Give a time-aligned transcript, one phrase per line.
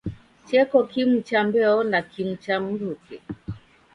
[0.45, 3.21] Cheko kimu cha mbeo na kimu cha mruke.